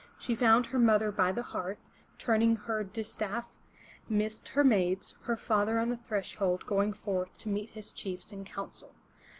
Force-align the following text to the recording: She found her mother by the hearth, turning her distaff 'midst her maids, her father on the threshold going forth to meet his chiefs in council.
She 0.17 0.33
found 0.33 0.65
her 0.65 0.79
mother 0.79 1.11
by 1.11 1.31
the 1.31 1.43
hearth, 1.43 1.77
turning 2.17 2.55
her 2.55 2.83
distaff 2.83 3.51
'midst 4.09 4.49
her 4.49 4.63
maids, 4.63 5.13
her 5.25 5.37
father 5.37 5.77
on 5.77 5.89
the 5.89 5.97
threshold 5.97 6.65
going 6.65 6.91
forth 6.91 7.37
to 7.37 7.49
meet 7.49 7.69
his 7.69 7.91
chiefs 7.91 8.31
in 8.31 8.43
council. 8.43 8.95